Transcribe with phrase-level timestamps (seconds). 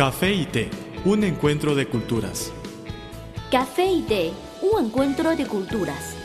[0.00, 0.70] Café y té,
[1.04, 2.50] un encuentro de culturas.
[3.50, 6.16] Café y té, un encuentro de culturas.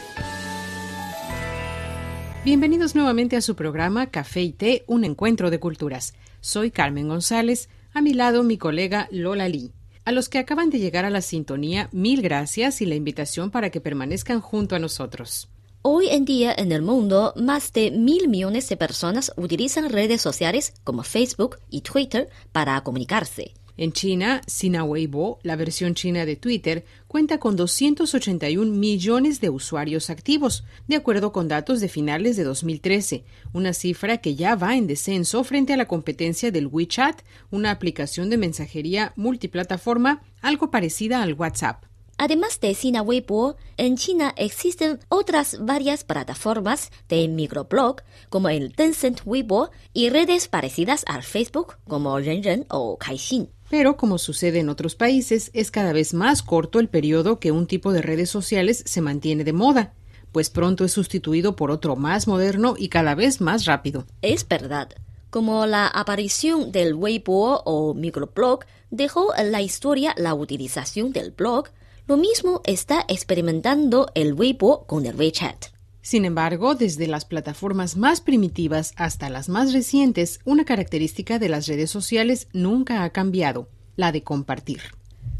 [2.45, 6.13] Bienvenidos nuevamente a su programa Café y té, un encuentro de culturas.
[6.39, 9.73] Soy Carmen González, a mi lado mi colega Lola Lee.
[10.05, 13.71] A los que acaban de llegar a la sintonía, mil gracias y la invitación para
[13.71, 15.49] que permanezcan junto a nosotros.
[15.81, 20.73] Hoy en día en el mundo, más de mil millones de personas utilizan redes sociales
[20.85, 23.53] como Facebook y Twitter para comunicarse.
[23.77, 30.09] En China, Sina Weibo, la versión china de Twitter, cuenta con 281 millones de usuarios
[30.09, 34.87] activos, de acuerdo con datos de finales de 2013, una cifra que ya va en
[34.87, 41.33] descenso frente a la competencia del WeChat, una aplicación de mensajería multiplataforma algo parecida al
[41.33, 41.83] WhatsApp.
[42.17, 49.21] Además de Sina Weibo, en China existen otras varias plataformas de microblog como el Tencent
[49.25, 53.49] Weibo y redes parecidas al Facebook como Renren o Kaixin.
[53.77, 57.67] Pero, como sucede en otros países, es cada vez más corto el periodo que un
[57.67, 59.93] tipo de redes sociales se mantiene de moda,
[60.31, 64.05] pues pronto es sustituido por otro más moderno y cada vez más rápido.
[64.21, 64.93] Es verdad.
[65.29, 68.59] Como la aparición del Weibo o microblog
[68.91, 71.65] dejó en la historia la utilización del blog,
[72.07, 75.74] lo mismo está experimentando el Weibo con el WeChat.
[76.05, 81.65] Sin embargo, desde las plataformas más primitivas hasta las más recientes, una característica de las
[81.65, 84.81] redes sociales nunca ha cambiado, la de compartir.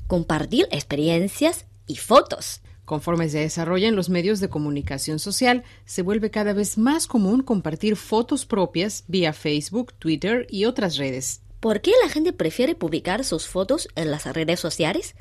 [0.08, 2.62] Compartir experiencias y fotos.
[2.84, 7.96] Conforme se desarrollan los medios de comunicación social, se vuelve cada vez más común compartir
[7.96, 11.44] fotos propias vía Facebook, Twitter y otras redes.
[11.60, 15.14] ¿Por qué la gente prefiere publicar sus fotos en las redes sociales?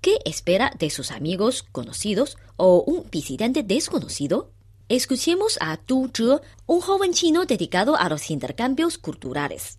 [0.00, 4.50] ¿Qué espera de sus amigos conocidos o un visitante desconocido?
[4.90, 9.78] Escuchemos a Tu Zhe, un joven chino dedicado a los intercambios culturales.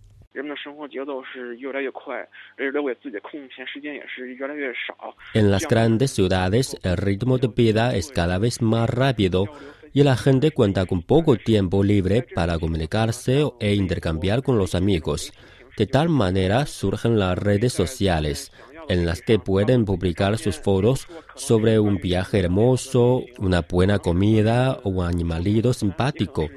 [5.34, 9.46] En las grandes ciudades el ritmo de vida es cada vez más rápido
[9.94, 15.34] y la gente cuenta con poco tiempo libre para comunicarse e intercambiar con los amigos.
[15.76, 18.52] De tal manera surgen las redes sociales,
[18.90, 24.90] en las que pueden publicar sus fotos sobre un viaje hermoso, una buena comida o
[24.90, 26.50] un animalito simpático.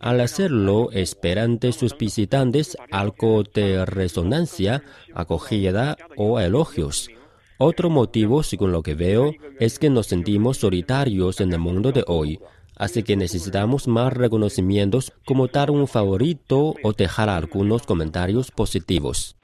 [0.00, 7.10] Al hacerlo, esperan de sus visitantes algo de resonancia, acogida o elogios.
[7.58, 12.04] Otro motivo, según lo que veo, es que nos sentimos solitarios en el mundo de
[12.06, 12.38] hoy,
[12.76, 19.34] así que necesitamos más reconocimientos como dar un favorito o dejar algunos comentarios positivos.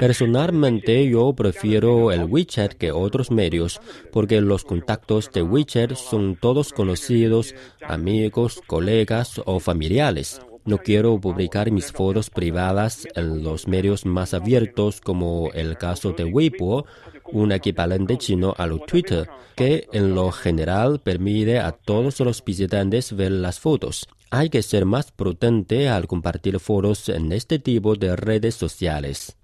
[0.00, 3.80] Personalmente yo prefiero el WeChat que otros medios
[4.12, 10.40] porque los contactos de WeChat son todos conocidos, amigos, colegas o familiares.
[10.66, 16.24] No quiero publicar mis fotos privadas en los medios más abiertos como el caso de
[16.24, 16.86] Weibo,
[17.30, 23.30] un equivalente chino al Twitter, que en lo general permite a todos los visitantes ver
[23.30, 24.08] las fotos.
[24.30, 29.36] Hay que ser más prudente al compartir foros en este tipo de redes sociales.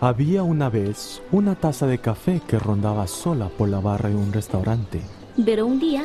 [0.00, 4.32] Había una vez una taza de café que rondaba sola por la barra de un
[4.32, 5.00] restaurante.
[5.44, 6.04] Pero un día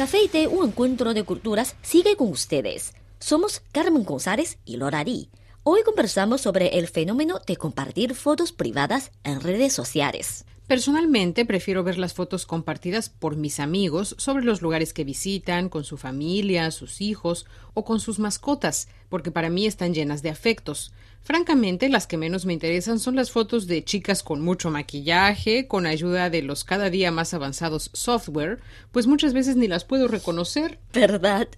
[0.00, 2.94] Café y Té, un encuentro de culturas, sigue con ustedes.
[3.18, 5.28] Somos Carmen González y Lora Lee.
[5.62, 10.46] Hoy conversamos sobre el fenómeno de compartir fotos privadas en redes sociales.
[10.70, 15.82] Personalmente prefiero ver las fotos compartidas por mis amigos sobre los lugares que visitan, con
[15.82, 17.44] su familia, sus hijos
[17.74, 20.92] o con sus mascotas, porque para mí están llenas de afectos.
[21.22, 25.86] Francamente, las que menos me interesan son las fotos de chicas con mucho maquillaje, con
[25.86, 28.60] ayuda de los cada día más avanzados software,
[28.92, 30.78] pues muchas veces ni las puedo reconocer.
[30.92, 31.48] ¿Verdad?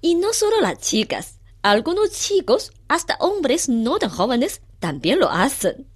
[0.00, 1.38] Y no solo las chicas.
[1.62, 5.86] Algunos chicos, hasta hombres no tan jóvenes, también lo hacen.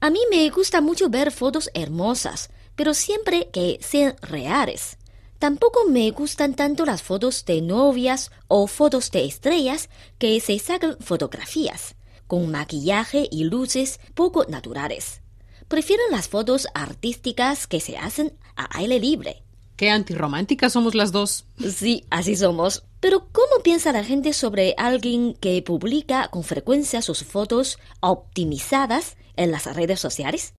[0.00, 4.98] A mí me gusta mucho ver fotos hermosas, pero siempre que sean reales.
[5.38, 9.88] Tampoco me gustan tanto las fotos de novias o fotos de estrellas
[10.18, 11.94] que se sacan fotografías,
[12.26, 15.22] con maquillaje y luces poco naturales.
[15.68, 19.42] Prefiero las fotos artísticas que se hacen a aire libre.
[19.76, 21.46] Qué antirrománticas somos las dos.
[21.58, 22.84] Sí, así somos.
[23.00, 29.50] Pero ¿cómo piensa la gente sobre alguien que publica con frecuencia sus fotos optimizadas en
[29.50, 30.54] las redes sociales?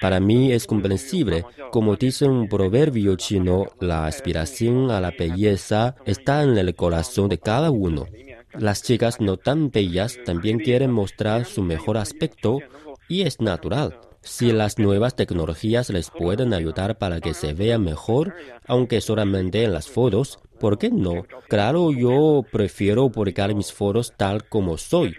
[0.00, 1.44] Para mí es comprensible.
[1.72, 7.38] Como dice un proverbio chino, la aspiración a la belleza está en el corazón de
[7.38, 8.06] cada uno.
[8.54, 12.60] Las chicas no tan bellas también quieren mostrar su mejor aspecto
[13.08, 13.98] y es natural.
[14.22, 18.34] Si las nuevas tecnologías les pueden ayudar para que se vean mejor,
[18.66, 21.24] aunque solamente en las fotos, ¿por qué no?
[21.48, 25.16] Claro, yo prefiero publicar mis fotos tal como soy.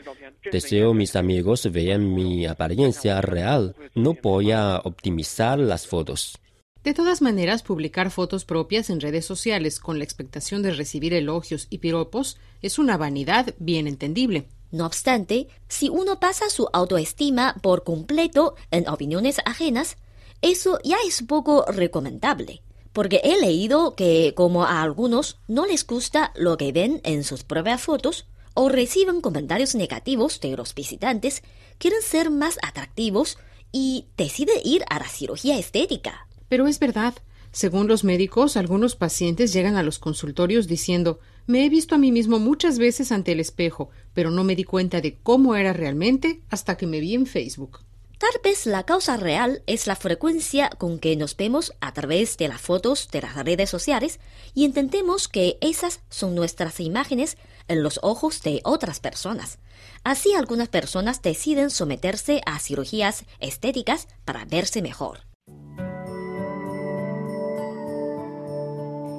[0.51, 3.75] Deseo mis amigos vean mi apariencia real.
[3.95, 6.37] No voy a optimizar las fotos.
[6.83, 11.67] De todas maneras, publicar fotos propias en redes sociales con la expectación de recibir elogios
[11.69, 14.47] y piropos es una vanidad bien entendible.
[14.71, 19.97] No obstante, si uno pasa su autoestima por completo en opiniones ajenas,
[20.41, 22.61] eso ya es poco recomendable,
[22.93, 27.43] porque he leído que como a algunos no les gusta lo que ven en sus
[27.43, 31.43] propias fotos o reciben comentarios negativos de los visitantes,
[31.77, 33.37] quieren ser más atractivos
[33.71, 36.27] y deciden ir a la cirugía estética.
[36.47, 37.13] Pero es verdad,
[37.51, 42.11] según los médicos, algunos pacientes llegan a los consultorios diciendo me he visto a mí
[42.11, 46.41] mismo muchas veces ante el espejo, pero no me di cuenta de cómo era realmente
[46.49, 47.79] hasta que me vi en Facebook.
[48.19, 52.49] Tal vez la causa real es la frecuencia con que nos vemos a través de
[52.49, 54.19] las fotos de las redes sociales
[54.53, 57.37] y entendemos que esas son nuestras imágenes
[57.69, 59.57] en los ojos de otras personas.
[60.03, 65.28] Así algunas personas deciden someterse a cirugías estéticas para verse mejor.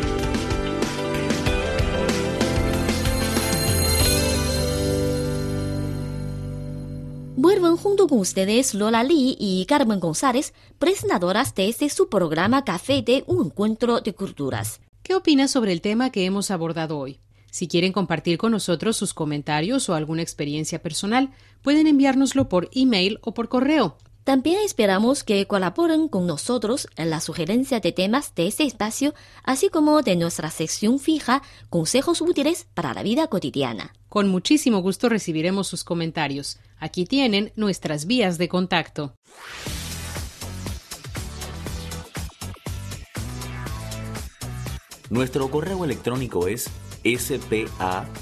[8.08, 13.46] Con ustedes Lola Lee y Carmen González, presentadoras de este su programa Café de un
[13.46, 14.80] encuentro de culturas.
[15.04, 17.20] ¿Qué opinas sobre el tema que hemos abordado hoy?
[17.52, 21.30] Si quieren compartir con nosotros sus comentarios o alguna experiencia personal,
[21.62, 23.96] pueden enviárnoslo por email o por correo.
[24.24, 29.68] También esperamos que colaboren con nosotros en la sugerencia de temas de este espacio, así
[29.68, 33.92] como de nuestra sección fija Consejos útiles para la vida cotidiana.
[34.08, 36.58] Con muchísimo gusto recibiremos sus comentarios.
[36.78, 39.14] Aquí tienen nuestras vías de contacto.
[45.10, 46.70] Nuestro correo electrónico es
[47.04, 48.12] spa.cri.com.cn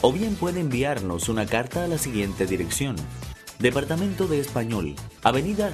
[0.00, 2.96] o bien puede enviarnos una carta a la siguiente dirección.
[3.58, 5.72] Departamento de Español, Avenida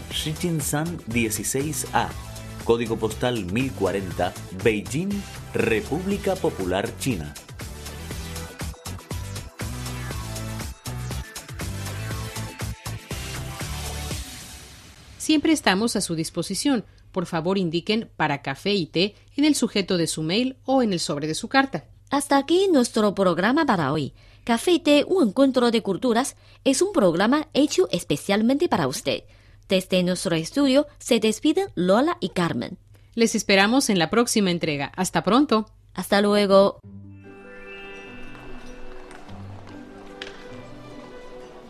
[0.60, 2.08] San 16A,
[2.64, 5.10] Código Postal 1040, Beijing,
[5.52, 7.34] República Popular China.
[15.18, 16.84] Siempre estamos a su disposición.
[17.12, 20.92] Por favor, indiquen para café y té en el sujeto de su mail o en
[20.92, 21.84] el sobre de su carta.
[22.14, 24.12] Hasta aquí nuestro programa para hoy.
[24.44, 29.24] Café té, un encuentro de culturas, es un programa hecho especialmente para usted.
[29.68, 32.78] Desde nuestro estudio se despiden Lola y Carmen.
[33.16, 34.92] Les esperamos en la próxima entrega.
[34.94, 35.66] Hasta pronto.
[35.92, 36.78] Hasta luego.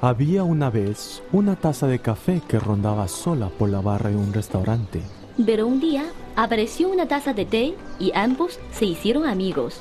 [0.03, 4.35] Había una vez una taza de café que rondaba sola por la barra de un
[4.35, 5.01] restaurante.
[5.47, 6.05] Pero un día
[6.37, 9.81] apareció una taza de té y ambos se hicieron amigos.